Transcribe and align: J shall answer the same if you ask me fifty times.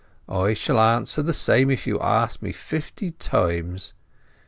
J 0.27 0.55
shall 0.55 0.79
answer 0.79 1.21
the 1.21 1.31
same 1.31 1.69
if 1.69 1.85
you 1.85 1.99
ask 1.99 2.41
me 2.41 2.51
fifty 2.53 3.11
times. 3.11 3.93